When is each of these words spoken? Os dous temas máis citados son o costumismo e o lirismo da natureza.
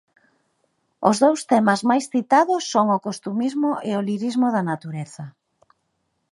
Os 1.09 1.17
dous 1.23 1.39
temas 1.51 1.81
máis 1.89 2.05
citados 2.13 2.61
son 2.73 2.87
o 2.97 3.01
costumismo 3.07 3.69
e 3.89 3.91
o 3.99 4.05
lirismo 4.07 4.47
da 4.55 4.63
natureza. 4.71 5.25